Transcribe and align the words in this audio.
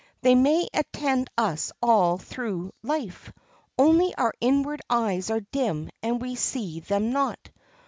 They 0.23 0.33
may 0.33 0.67
attend 0.73 1.29
us 1.37 1.71
all 1.79 2.17
through 2.17 2.73
life, 2.81 3.31
only 3.77 4.15
our 4.15 4.33
inward 4.41 4.81
eyes 4.89 5.29
are 5.29 5.41
dim 5.41 5.91
and 6.01 6.19
we 6.19 6.33
see 6.33 6.79
them 6.79 7.11
not. 7.11 7.51